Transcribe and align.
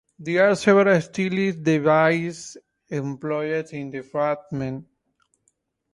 There 0.17 0.49
are 0.49 0.55
several 0.55 0.99
stylistic 0.99 1.61
devices 1.63 2.57
employed 2.89 3.71
in 3.71 3.91
this 3.91 4.07
fragment. 4.09 4.87